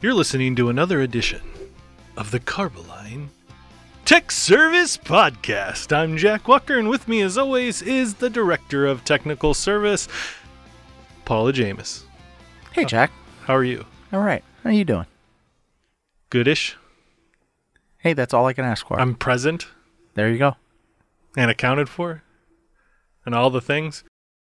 [0.00, 1.40] You're listening to another edition
[2.16, 3.28] of the Carboline
[4.04, 5.94] Tech Service Podcast.
[5.94, 10.08] I'm Jack Walker, and with me, as always, is the Director of Technical Service,
[11.24, 12.04] Paul James.
[12.72, 13.10] Hey, Jack.
[13.44, 13.84] How are you?
[14.12, 14.44] All right.
[14.62, 15.06] How are you doing?
[16.30, 16.76] Goodish.
[17.98, 19.00] Hey, that's all I can ask for.
[19.00, 19.66] I'm present
[20.14, 20.56] there you go.
[21.36, 22.22] and accounted for,
[23.26, 24.02] and all the things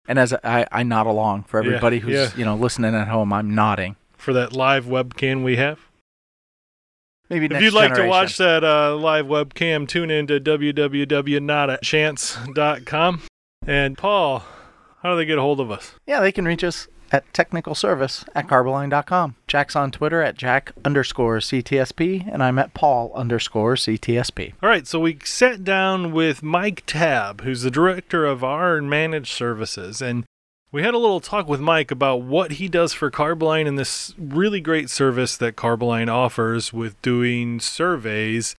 [0.09, 2.31] And as I, I nod along for Yeah, everybody who's yeah.
[2.37, 3.97] you know listening at home, I'm nodding.
[4.23, 5.81] For that live webcam we have.
[7.29, 13.23] Maybe If you'd like to watch that uh, live webcam, tune in to www.notachance.com.
[13.67, 14.45] And Paul,
[15.03, 15.95] how do they get a hold of us?
[16.07, 19.37] Yeah, they can reach us at technical service at carboline.com.
[19.47, 24.55] Jack's on Twitter at Jack underscore CTSP, and I'm at Paul underscore CTSP.
[24.63, 29.33] All right, so we sat down with Mike Tab, who's the director of our managed
[29.33, 30.25] services, and
[30.73, 34.15] we had a little talk with Mike about what he does for Carboline and this
[34.19, 38.57] really great service that Carboline offers with doing surveys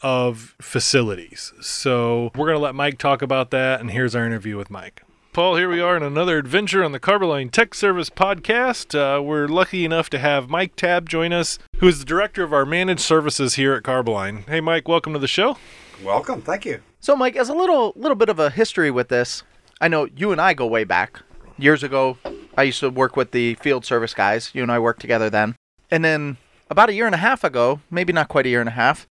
[0.00, 1.52] of facilities.
[1.60, 5.02] So we're going to let Mike talk about that, and here's our interview with Mike.
[5.32, 8.94] Paul, here we are in another adventure on the Carboline Tech Service podcast.
[8.94, 12.52] Uh, we're lucky enough to have Mike Tab join us, who is the director of
[12.52, 14.48] our managed services here at Carboline.
[14.48, 15.58] Hey, Mike, welcome to the show.
[16.02, 16.42] Welcome.
[16.42, 16.80] Thank you.
[17.00, 19.42] So, Mike, as a little little bit of a history with this,
[19.80, 21.22] I know you and I go way back.
[21.58, 22.18] Years ago,
[22.56, 24.50] I used to work with the field service guys.
[24.54, 25.56] You and I worked together then.
[25.90, 26.36] And then
[26.70, 29.06] about a year and a half ago, maybe not quite a year and a half,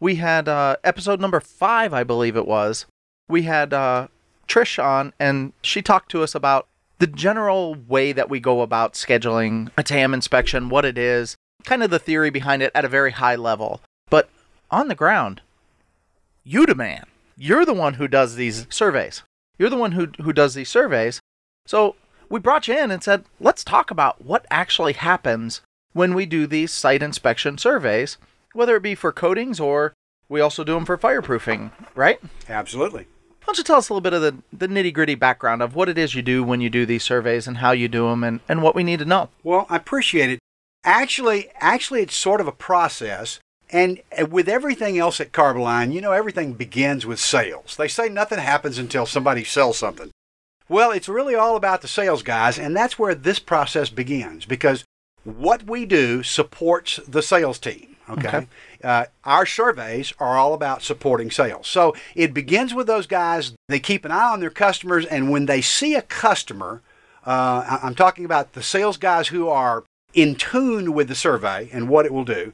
[0.00, 2.86] we had uh, episode number five, I believe it was.
[3.28, 4.08] We had uh,
[4.46, 8.94] Trish on, and she talked to us about the general way that we go about
[8.94, 12.88] scheduling a TAM inspection, what it is, kind of the theory behind it at a
[12.88, 13.80] very high level.
[14.10, 14.28] But
[14.70, 15.42] on the ground,
[16.44, 17.06] you demand.
[17.36, 19.22] You're the one who does these surveys.
[19.58, 21.20] You're the one who who does these surveys.
[21.68, 21.96] So
[22.30, 25.60] we brought you in and said, let's talk about what actually happens
[25.92, 28.16] when we do these site inspection surveys,
[28.54, 29.92] whether it be for coatings or
[30.30, 32.20] we also do them for fireproofing, right?
[32.48, 33.02] Absolutely.
[33.02, 35.74] Why don't you tell us a little bit of the, the nitty gritty background of
[35.74, 38.24] what it is you do when you do these surveys and how you do them
[38.24, 39.28] and, and what we need to know?
[39.42, 40.38] Well, I appreciate it.
[40.84, 43.40] Actually, actually, it's sort of a process.
[43.68, 44.00] And
[44.30, 47.76] with everything else at Carboline, you know, everything begins with sales.
[47.76, 50.10] They say nothing happens until somebody sells something.
[50.68, 54.84] Well, it's really all about the sales guys, and that's where this process begins because
[55.24, 57.96] what we do supports the sales team.
[58.10, 58.28] Okay.
[58.28, 58.46] Okay.
[58.82, 61.66] Uh, our surveys are all about supporting sales.
[61.66, 63.52] So it begins with those guys.
[63.68, 66.80] They keep an eye on their customers, and when they see a customer,
[67.26, 71.88] uh, I'm talking about the sales guys who are in tune with the survey and
[71.88, 72.52] what it will do.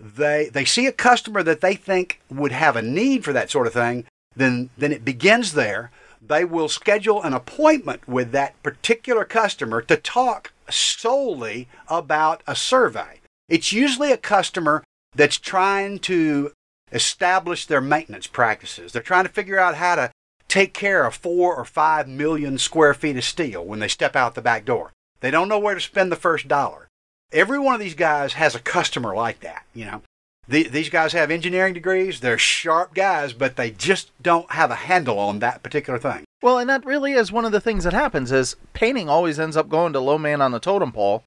[0.00, 3.66] They they see a customer that they think would have a need for that sort
[3.66, 4.04] of thing.
[4.34, 5.90] Then then it begins there.
[6.20, 13.20] They will schedule an appointment with that particular customer to talk solely about a survey.
[13.48, 14.82] It's usually a customer
[15.14, 16.52] that's trying to
[16.92, 18.92] establish their maintenance practices.
[18.92, 20.10] They're trying to figure out how to
[20.48, 24.34] take care of four or five million square feet of steel when they step out
[24.34, 24.92] the back door.
[25.20, 26.88] They don't know where to spend the first dollar.
[27.32, 30.02] Every one of these guys has a customer like that, you know.
[30.48, 32.20] The, these guys have engineering degrees.
[32.20, 36.24] They're sharp guys, but they just don't have a handle on that particular thing.
[36.42, 39.56] Well, and that really is one of the things that happens is painting always ends
[39.56, 41.24] up going to low man on the totem pole,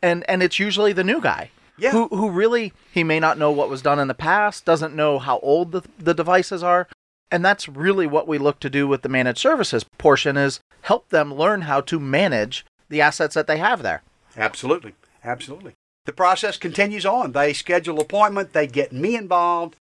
[0.00, 1.50] and and it's usually the new guy.
[1.76, 1.90] Yeah.
[1.90, 5.18] Who who really he may not know what was done in the past, doesn't know
[5.18, 6.88] how old the the devices are,
[7.30, 11.08] and that's really what we look to do with the managed services portion is help
[11.10, 14.02] them learn how to manage the assets that they have there.
[14.36, 14.94] Absolutely.
[15.24, 15.74] Absolutely.
[16.04, 17.32] The process continues on.
[17.32, 19.76] They schedule appointment, they get me involved.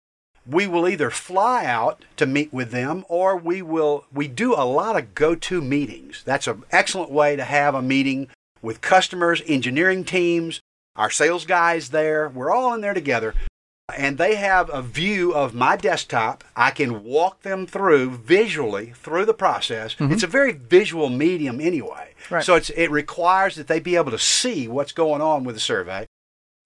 [0.45, 4.65] We will either fly out to meet with them or we will we do a
[4.65, 6.23] lot of GoToMeetings.
[6.23, 8.27] That's an excellent way to have a meeting
[8.61, 10.59] with customers, engineering teams,
[10.95, 12.27] our sales guys there.
[12.29, 13.35] We're all in there together
[13.97, 16.43] and they have a view of my desktop.
[16.55, 19.95] I can walk them through visually through the process.
[19.95, 20.13] Mm-hmm.
[20.13, 22.13] It's a very visual medium anyway.
[22.29, 22.43] Right.
[22.43, 25.61] So it's, it requires that they be able to see what's going on with the
[25.61, 26.07] survey.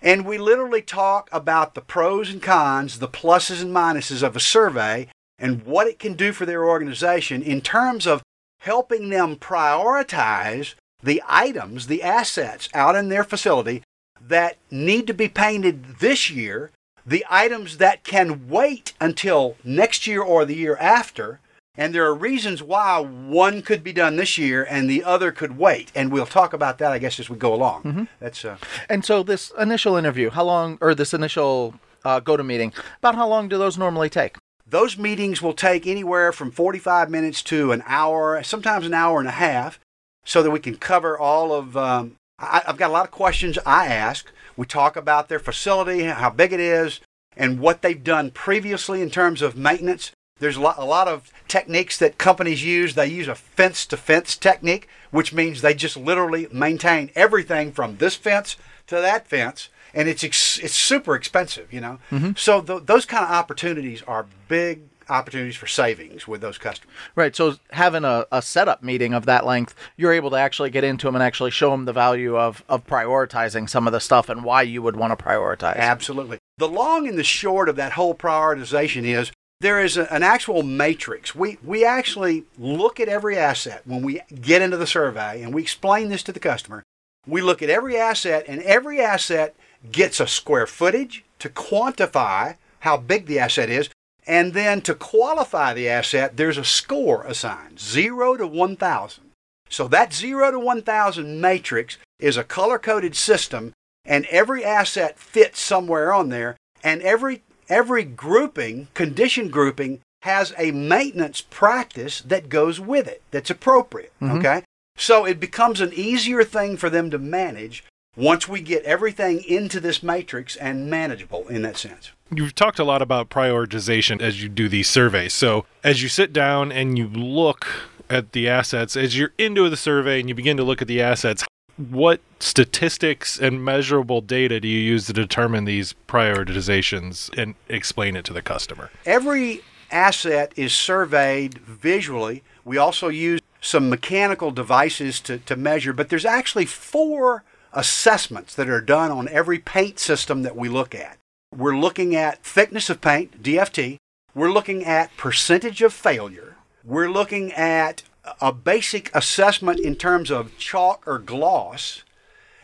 [0.06, 4.40] And we literally talk about the pros and cons, the pluses and minuses of a
[4.40, 5.08] survey,
[5.40, 8.22] and what it can do for their organization in terms of
[8.60, 13.82] helping them prioritize the items, the assets out in their facility
[14.22, 16.70] that need to be painted this year,
[17.04, 21.40] the items that can wait until next year or the year after.
[21.78, 25.58] And there are reasons why one could be done this year and the other could
[25.58, 25.92] wait.
[25.94, 28.08] And we'll talk about that, I guess, as we go along.
[28.20, 28.58] That's uh,
[28.90, 33.50] And so this initial interview, how long, or this initial uh, GoToMeeting, about how long
[33.50, 34.38] do those normally take?
[34.68, 39.28] Those meetings will take anywhere from 45 minutes to an hour, sometimes an hour and
[39.28, 39.80] a half,
[40.24, 43.58] so that we can cover all of um, I, I've got a lot of questions
[43.66, 44.32] I ask.
[44.58, 47.02] We talk about their facility, how big it is,
[47.36, 50.12] and what they've done previously in terms of maintenance.
[50.40, 52.96] There's a lot, a lot of techniques that companies use.
[52.96, 57.98] They use a fence to fence technique, which means they just literally maintain everything from
[57.98, 62.00] this fence to that fence, and it's ex- it's super expensive, you know.
[62.12, 62.32] Mm-hmm.
[62.36, 66.94] So th- those kind of opportunities are big opportunities for savings with those customers.
[67.16, 67.34] Right.
[67.34, 71.08] So having a, a setup meeting of that length, you're able to actually get into
[71.08, 74.44] them and actually show them the value of, of prioritizing some of the stuff and
[74.44, 75.78] why you would want to prioritize.
[75.78, 76.40] Absolutely.
[76.58, 79.32] The long and the short of that whole prioritization is
[79.62, 81.34] there is a, an actual matrix.
[81.34, 85.62] We we actually look at every asset when we get into the survey and we
[85.62, 86.84] explain this to the customer.
[87.28, 89.56] We look at every asset and every asset
[89.92, 93.90] gets a square footage to quantify how big the asset is.
[94.28, 99.24] And then to qualify the asset, there's a score assigned, 0 to 1,000.
[99.70, 103.74] So that 0 to 1,000 matrix is a color coded system,
[104.04, 110.72] and every asset fits somewhere on there, and every, every grouping, condition grouping, has a
[110.72, 114.12] maintenance practice that goes with it that's appropriate.
[114.22, 114.38] Mm-hmm.
[114.38, 114.64] Okay?
[114.98, 117.84] So it becomes an easier thing for them to manage
[118.16, 122.12] once we get everything into this matrix and manageable in that sense.
[122.34, 125.34] You've talked a lot about prioritization as you do these surveys.
[125.34, 127.68] So, as you sit down and you look
[128.10, 131.02] at the assets, as you're into the survey and you begin to look at the
[131.02, 131.46] assets,
[131.78, 138.26] what statistics and measurable data do you use to determine these prioritizations and explain it
[138.26, 138.92] to the customer?
[139.06, 139.62] Every
[139.92, 142.44] asset is surveyed visually.
[142.64, 147.44] We also use some mechanical devices to, to measure, but there's actually four
[147.74, 151.18] assessments that are done on every paint system that we look at.
[151.56, 153.98] We're looking at thickness of paint, DFT.
[154.34, 156.56] We're looking at percentage of failure.
[156.84, 158.04] We're looking at
[158.42, 162.04] a basic assessment in terms of chalk or gloss.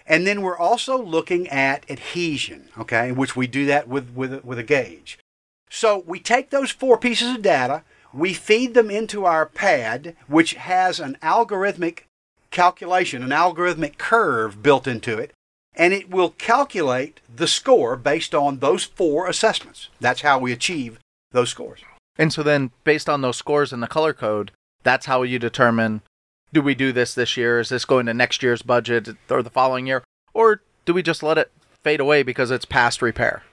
[0.05, 4.59] And then we're also looking at adhesion, okay, which we do that with, with, with
[4.59, 5.19] a gauge.
[5.69, 10.55] So we take those four pieces of data, we feed them into our pad, which
[10.55, 12.01] has an algorithmic
[12.49, 15.31] calculation, an algorithmic curve built into it,
[15.75, 19.87] and it will calculate the score based on those four assessments.
[20.01, 20.99] That's how we achieve
[21.31, 21.81] those scores.
[22.17, 24.51] And so then, based on those scores and the color code,
[24.83, 26.01] that's how you determine
[26.53, 27.59] do we do this this year?
[27.59, 30.03] Is this going to next year's budget or the following year?
[30.33, 31.51] Or do we just let it
[31.83, 33.43] fade away because it's past repair?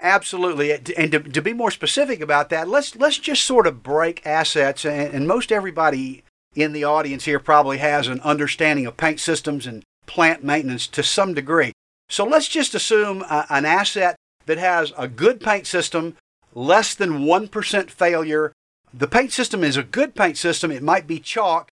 [0.00, 4.26] Absolutely, and to, to be more specific about that, let's let's just sort of break
[4.26, 6.22] assets, and, and most everybody
[6.54, 11.02] in the audience here probably has an understanding of paint systems and plant maintenance to
[11.02, 11.72] some degree.
[12.10, 16.14] So let's just assume uh, an asset that has a good paint system,
[16.54, 18.52] less than one percent failure.
[18.98, 20.70] The paint system is a good paint system.
[20.70, 21.68] It might be chalk.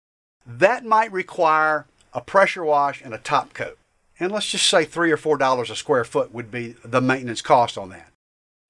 [0.46, 1.84] That might require
[2.14, 3.76] a pressure wash and a top coat.
[4.18, 7.42] And let's just say three or four dollars a square foot would be the maintenance
[7.42, 8.10] cost on that.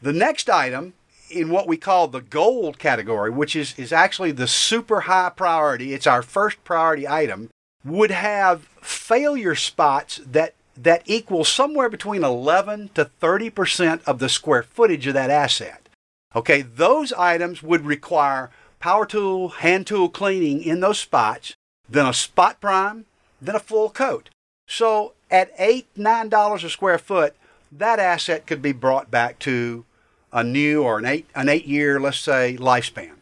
[0.00, 0.94] The next item
[1.30, 5.94] in what we call the gold category, which is, is actually the super high priority,
[5.94, 7.50] it's our first priority item,
[7.84, 14.64] would have failure spots that, that equal somewhere between 11 to 30% of the square
[14.64, 15.88] footage of that asset.
[16.34, 21.54] Okay, those items would require power tool, hand tool cleaning in those spots,
[21.88, 23.06] then a spot prime,
[23.42, 24.30] then a full coat.
[24.68, 27.34] So at eight, nine dollars a square foot,
[27.72, 29.84] that asset could be brought back to
[30.32, 33.14] a new or an eight an eight year, let's say, lifespan.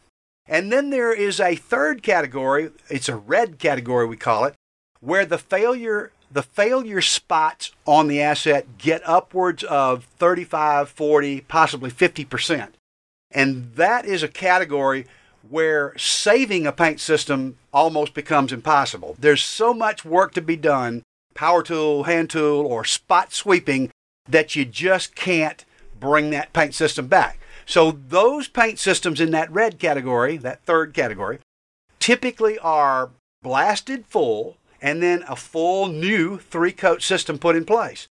[0.46, 4.54] And then there is a third category, it's a red category we call it,
[5.00, 11.90] where the failure the failure spots on the asset get upwards of 35, 40, possibly
[11.90, 12.68] 50%.
[13.30, 15.06] And that is a category
[15.48, 19.16] where saving a paint system almost becomes impossible.
[19.18, 21.02] There's so much work to be done,
[21.34, 23.90] power tool, hand tool, or spot sweeping,
[24.28, 25.64] that you just can't
[25.98, 27.38] bring that paint system back.
[27.66, 31.38] So those paint systems in that red category, that third category,
[31.98, 33.10] typically are
[33.42, 38.08] blasted full and then a full new three coat system put in place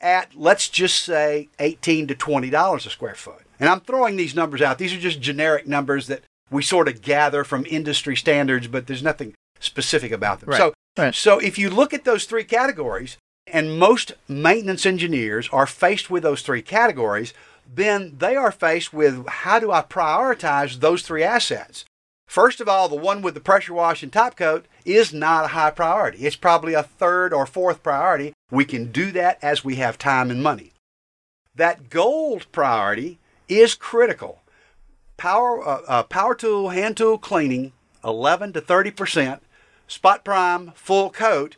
[0.00, 3.42] at let's just say 18 to 20 dollars a square foot.
[3.60, 4.78] And I'm throwing these numbers out.
[4.78, 9.02] These are just generic numbers that we sort of gather from industry standards, but there's
[9.02, 10.48] nothing specific about them.
[10.48, 10.58] Right.
[10.58, 11.14] So Right.
[11.14, 16.22] so if you look at those three categories, and most maintenance engineers are faced with
[16.22, 17.32] those three categories,
[17.72, 21.84] then they are faced with how do I prioritize those three assets?
[22.26, 25.48] First of all, the one with the pressure wash and top coat is not a
[25.48, 26.26] high priority.
[26.26, 28.32] It's probably a third or fourth priority.
[28.50, 30.72] We can do that as we have time and money.
[31.54, 33.18] That gold priority
[33.50, 34.40] is critical.
[35.16, 37.72] Power, uh, uh, power tool, hand tool cleaning,
[38.04, 39.42] 11 to 30 percent.
[39.86, 41.56] Spot prime, full coat.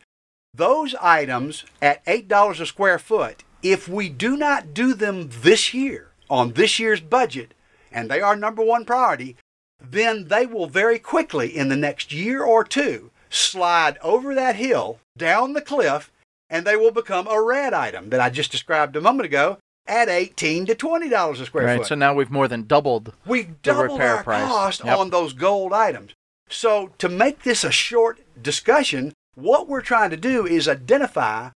[0.55, 6.11] those items at $8 a square foot, if we do not do them this year
[6.29, 7.55] on this year's budget,
[7.91, 9.37] and they are number one priority,
[9.81, 14.99] then they will very quickly in the next year or two slide over that hill,
[15.17, 16.11] down the cliff,
[16.51, 20.09] and they will become a red item that I just described a moment ago at
[20.09, 21.79] 18 to $20 a square Right.
[21.79, 21.87] foot.
[21.89, 23.13] So now we've more than doubled.
[23.27, 24.49] We the doubled repair our price.
[24.49, 24.99] cost Yep.
[24.99, 26.13] on those gold items.
[26.49, 31.51] So to make this a short discussion, what we're trying to do is identify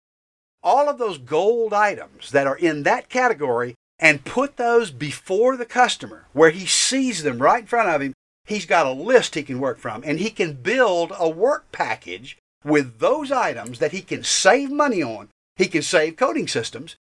[0.62, 5.66] all of those gold items that are in that category and put those before the
[5.66, 8.14] customer where he sees them right in front of him.
[8.46, 12.38] He's got a list he can work from and he can build a work package
[12.64, 15.30] with those items that he can save money on.
[15.58, 16.96] He can save coating systems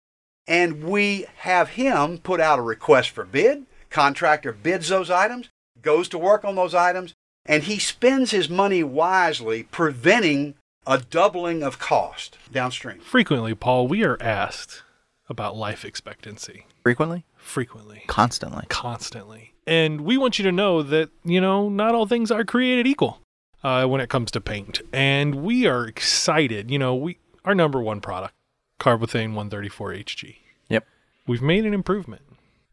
[0.47, 3.65] and we have him put out a request for bid.
[3.89, 5.50] Contractor bids those items,
[5.81, 7.13] goes to work on those items,
[7.45, 13.00] and he spends his money wisely, preventing a doubling of cost downstream.
[13.00, 14.83] Frequently, Paul, we are asked
[15.29, 16.65] about life expectancy.
[16.81, 17.25] Frequently?
[17.38, 18.03] Frequently.
[18.07, 18.65] Constantly.
[18.67, 19.53] Constantly.
[19.65, 23.21] And we want you to know that, you know, not all things are created equal
[23.63, 24.81] uh, when it comes to paint.
[24.91, 26.69] And we are excited.
[26.69, 28.33] You know, we our number one product,
[28.80, 30.36] Carbothane 134HG.
[30.70, 30.86] Yep.
[31.27, 32.22] We've made an improvement.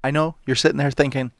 [0.03, 1.33] I know you're sitting there thinking,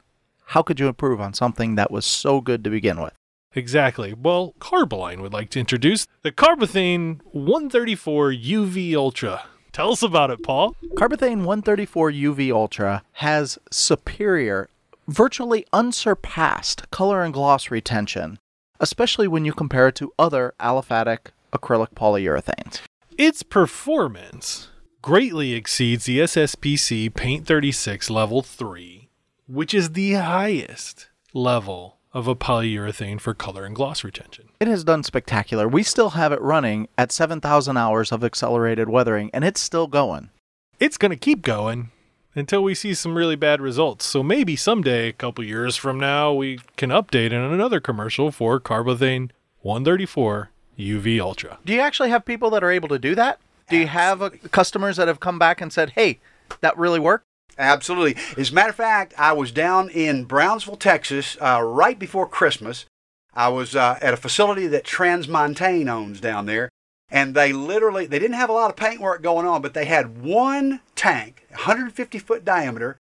[0.47, 3.13] how could you improve on something that was so good to begin with?
[3.53, 4.13] Exactly.
[4.13, 9.43] Well, Carboline would like to introduce the Carbothane 134 UV Ultra.
[9.71, 10.75] Tell us about it, Paul.
[10.95, 14.69] Carbothane 134 UV Ultra has superior,
[15.07, 18.39] virtually unsurpassed color and gloss retention,
[18.79, 22.81] especially when you compare it to other aliphatic acrylic polyurethanes.
[23.23, 24.69] Its performance
[25.03, 29.09] greatly exceeds the SSPC Paint 36 Level 3,
[29.47, 34.49] which is the highest level of a polyurethane for color and gloss retention.
[34.59, 35.67] It has done spectacular.
[35.67, 40.31] We still have it running at 7,000 hours of accelerated weathering, and it's still going.
[40.79, 41.91] It's going to keep going
[42.33, 44.03] until we see some really bad results.
[44.03, 48.59] So maybe someday, a couple years from now, we can update in another commercial for
[48.59, 51.59] Carbothane 134 UV Ultra.
[51.65, 53.39] Do you actually have people that are able to do that?
[53.69, 56.19] Do you have uh customers that have come back and said, hey,
[56.61, 57.25] that really worked?
[57.57, 58.21] Absolutely.
[58.37, 62.85] As a matter of fact, I was down in Brownsville, Texas, uh, right before Christmas.
[63.33, 66.69] I was uh, at a facility that TransMontaigne owns down there,
[67.09, 69.85] and they literally they didn't have a lot of paint work going on, but they
[69.85, 72.97] had one tank, 150 foot diameter.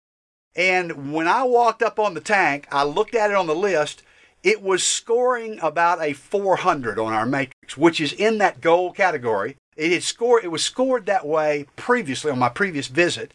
[0.56, 4.04] And when I walked up on the tank, I looked at it on the list.
[4.44, 9.56] It was scoring about a 400 on our matrix, which is in that gold category.
[9.76, 10.44] It had scored.
[10.44, 13.34] It was scored that way previously on my previous visit.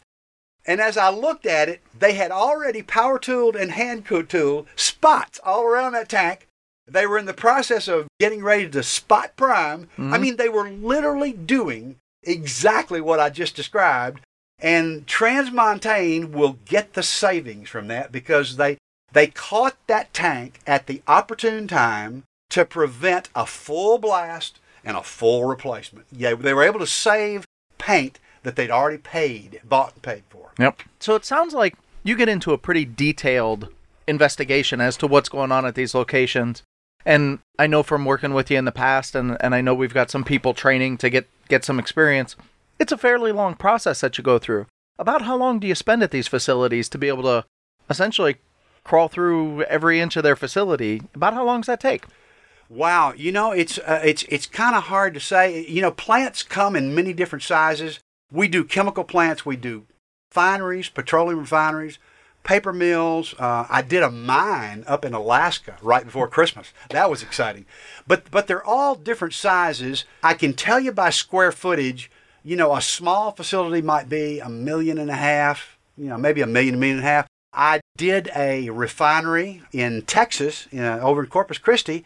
[0.65, 5.39] And as I looked at it, they had already power tooled and hand tooled spots
[5.43, 6.47] all around that tank.
[6.87, 9.89] They were in the process of getting ready to spot prime.
[9.97, 10.21] I mm-hmm.
[10.21, 14.21] mean, they were literally doing exactly what I just described.
[14.59, 18.77] And TransMontaigne will get the savings from that because they
[19.11, 25.01] they caught that tank at the opportune time to prevent a full blast and a
[25.01, 26.05] full replacement.
[26.11, 27.47] Yeah, they were able to save
[27.79, 30.51] paint that they'd already paid, bought and paid for.
[30.59, 30.83] Yep.
[30.99, 33.69] So it sounds like you get into a pretty detailed
[34.05, 36.61] investigation as to what's going on at these locations.
[37.03, 39.91] And I know from working with you in the past, and, and I know we've
[39.91, 42.35] got some people training to get, get some experience,
[42.77, 44.67] it's a fairly long process that you go through.
[44.99, 47.45] About how long do you spend at these facilities to be able to
[47.89, 48.35] essentially
[48.83, 51.01] crawl through every inch of their facility?
[51.15, 52.05] About how long does that take?
[52.73, 55.63] Wow, you know it's uh, it's it's kind of hard to say.
[55.67, 57.99] You know, plants come in many different sizes.
[58.31, 59.85] We do chemical plants, we do
[60.31, 61.99] refineries, petroleum refineries,
[62.43, 63.35] paper mills.
[63.37, 66.73] Uh, I did a mine up in Alaska right before Christmas.
[66.89, 67.67] That was exciting.
[68.07, 70.05] But but they're all different sizes.
[70.23, 72.09] I can tell you by square footage.
[72.43, 75.77] You know, a small facility might be a million and a half.
[75.95, 77.27] You know, maybe a million, a million and a half.
[77.53, 82.03] I did a refinery in Texas, you know, over in Corpus Christi,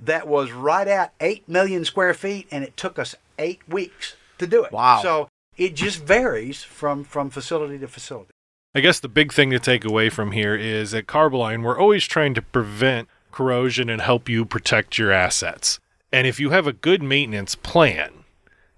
[0.00, 4.46] that was right at 8 million square feet, and it took us eight weeks to
[4.46, 4.72] do it.
[4.72, 5.00] Wow.
[5.02, 8.30] So it just varies from, from facility to facility.
[8.74, 12.06] I guess the big thing to take away from here is at Carboline, we're always
[12.06, 15.80] trying to prevent corrosion and help you protect your assets.
[16.12, 18.24] And if you have a good maintenance plan,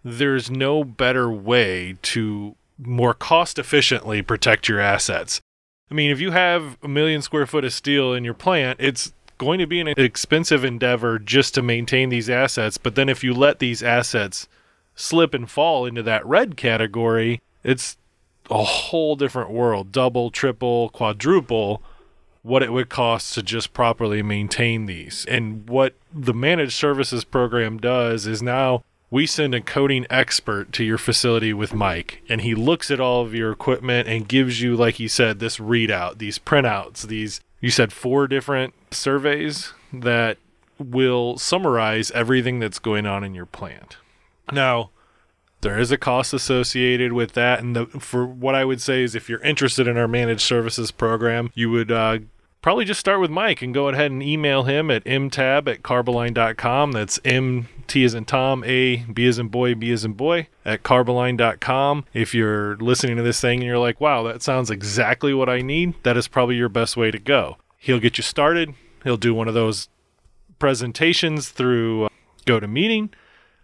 [0.05, 5.41] there's no better way to more cost efficiently protect your assets.
[5.91, 9.13] I mean, if you have a million square foot of steel in your plant, it's
[9.41, 12.77] going to be an expensive endeavor just to maintain these assets.
[12.77, 14.47] But then if you let these assets
[14.95, 17.97] slip and fall into that red category, it's
[18.51, 21.83] a whole different world double, triple, quadruple
[22.43, 25.25] what it would cost to just properly maintain these.
[25.27, 30.85] And what the managed services program does is now we send a coating expert to
[30.85, 34.77] your facility with Mike, and he looks at all of your equipment and gives you,
[34.77, 40.39] like you said, this readout, these printouts, these, you said four different surveys that
[40.79, 43.99] will summarize everything that's going on in your plant.
[44.51, 44.91] Now,
[45.61, 49.15] there is a cost associated with that, and the, for what I would say is,
[49.15, 52.21] if you're interested in our managed services program, you would uh,
[52.63, 56.93] probably just start with Mike and go ahead and email him at mtab at carboline.com.
[56.93, 60.49] That's M T as in Tom, A, B as in boy, B as in boy
[60.65, 62.07] at carboline.com.
[62.15, 65.61] If you're listening to this thing and you're like, wow, that sounds exactly what I
[65.61, 67.59] need, that is probably your best way to go.
[67.81, 68.75] He'll get you started.
[69.05, 69.89] He'll do one of those
[70.59, 72.09] presentations through uh,
[72.45, 73.09] GoToMeeting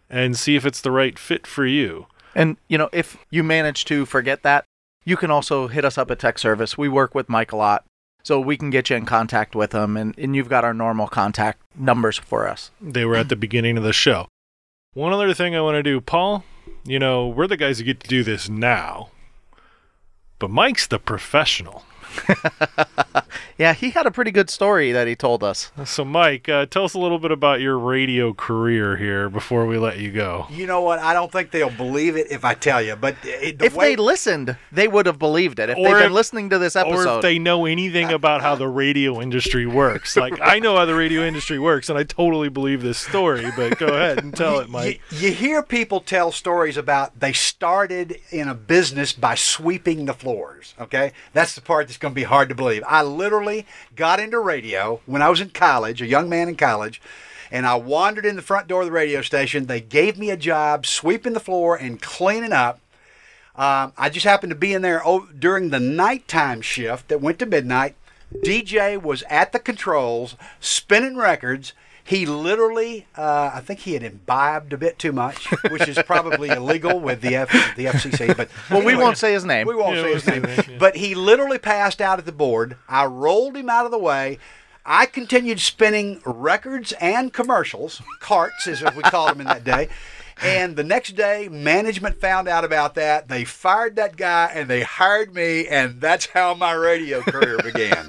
[0.09, 2.07] and see if it's the right fit for you.
[2.35, 4.65] And, you know, if you manage to forget that,
[5.05, 6.79] you can also hit us up at Tech Service.
[6.79, 7.85] We work with Mike a lot,
[8.23, 11.09] so we can get you in contact with him, and, and you've got our normal
[11.09, 12.71] contact numbers for us.
[12.81, 14.29] They were at the beginning of the show.
[14.95, 16.43] One other thing I want to do, Paul,
[16.85, 19.11] you know, we're the guys who get to do this now,
[20.39, 21.85] but Mike's the professional.
[23.59, 25.73] Yeah, he had a pretty good story that he told us.
[25.85, 29.79] So, Mike, uh, tell us a little bit about your radio career here before we
[29.79, 30.47] let you go.
[30.51, 30.99] You know what?
[30.99, 32.97] I don't think they'll believe it if I tell you.
[32.97, 35.71] But it, the if way, they listened, they would have believed it.
[35.71, 38.43] If Or they've if- been listening to this episode, Or if they know anything about
[38.43, 40.17] how the radio industry works.
[40.17, 43.79] Like, I know how the radio industry works, and I totally believe this story, but
[43.79, 45.01] go ahead and tell it, Mike.
[45.11, 50.15] You, you hear people tell stories about they started in a business by sweeping the
[50.15, 50.75] floors.
[50.79, 52.83] Okay, that's the part that's going to be hard to believe.
[52.87, 53.46] I literally
[53.95, 57.01] got into radio when I was in college, a young man in college,
[57.51, 59.67] and I wandered in the front door of the radio station.
[59.67, 62.81] They gave me a job sweeping the floor and cleaning up.
[63.55, 65.03] Um, I just happened to be in there
[65.39, 67.95] during the nighttime shift that went to midnight.
[68.35, 71.73] DJ was at the controls spinning records.
[72.07, 76.49] He literally, uh, I think he had imbibed a bit too much, which is probably
[76.51, 78.37] illegal with the F- the FCC.
[78.37, 79.67] But well, we won't say his name.
[79.67, 80.43] we won't Yeah, say his name.
[80.43, 80.77] that, yeah.
[80.79, 82.77] But he literally passed out at the board.
[82.89, 84.39] I rolled him out of the way.
[84.85, 89.89] I continued spinning records and commercials, carts as we called them in that day.
[90.41, 93.27] And the next day, management found out about that.
[93.27, 98.07] They fired that guy and they hired me, and that's how my radio career began.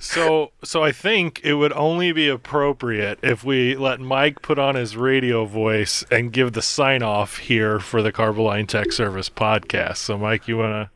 [0.00, 4.74] So, so I think it would only be appropriate if we let Mike put on
[4.74, 9.98] his radio voice and give the sign off here for the Carboline Tech Service podcast.
[9.98, 10.90] So, Mike, you want to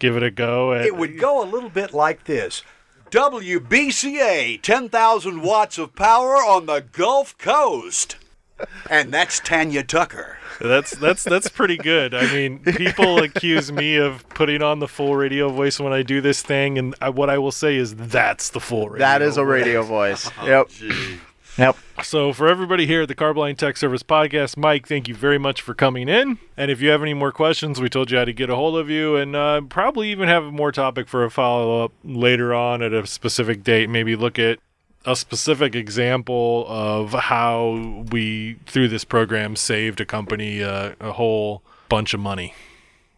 [0.00, 0.74] give it a go?
[0.74, 2.64] At, It would go a little bit like this.
[3.10, 8.16] WBCA, 10,000 watts of power on the Gulf Coast.
[8.90, 10.38] And that's Tanya Tucker.
[10.60, 12.14] That's that's that's pretty good.
[12.14, 16.20] I mean, people accuse me of putting on the full radio voice when I do
[16.20, 18.98] this thing, and I, what I will say is that's the full radio.
[19.06, 19.50] that is a voice.
[19.50, 20.30] radio voice.
[20.44, 20.68] Yep.
[21.56, 21.76] Yep.
[22.02, 25.60] So, for everybody here at the Carboline Tech Service Podcast, Mike, thank you very much
[25.62, 26.38] for coming in.
[26.56, 28.76] And if you have any more questions, we told you how to get a hold
[28.76, 32.82] of you, and uh, probably even have more topic for a follow up later on
[32.82, 33.88] at a specific date.
[33.88, 34.58] Maybe look at
[35.04, 41.62] a specific example of how we, through this program, saved a company uh, a whole
[41.88, 42.54] bunch of money.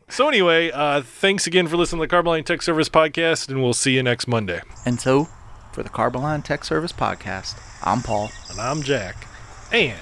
[0.09, 3.75] So, anyway, uh, thanks again for listening to the Carboline Tech Service Podcast, and we'll
[3.75, 4.61] see you next Monday.
[4.85, 5.29] And so,
[5.72, 8.31] for the Carboline Tech Service Podcast, I'm Paul.
[8.51, 9.27] And I'm Jack.
[9.72, 9.99] And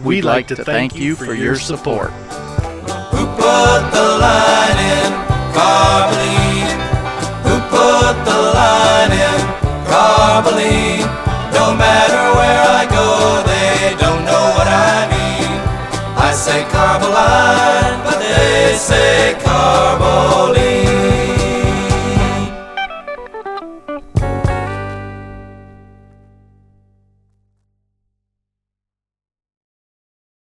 [0.00, 2.10] We'd like to thank you for your support.
[2.10, 5.12] Who put the line in
[5.52, 6.80] Carboline?
[7.44, 9.40] Who put the line in
[9.86, 11.11] Carboline?
[11.58, 13.06] No matter where I go,
[13.50, 15.52] they don't know what I mean.
[16.16, 21.01] I say Carboline, but they say Carboline.